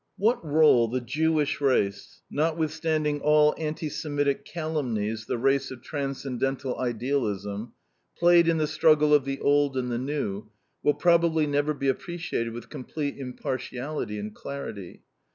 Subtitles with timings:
[0.17, 7.73] What role the Jewish race notwithstanding all anti semitic calumnies the race of transcendental idealism
[8.17, 10.47] played in the struggle of the Old and the New
[10.81, 15.03] will probably never be appreciated with complete impartiality and clarity.